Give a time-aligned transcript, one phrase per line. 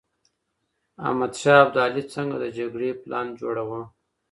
[1.07, 3.81] احمد شاه ابدالي څنګه د جګړې پلان جوړاوه؟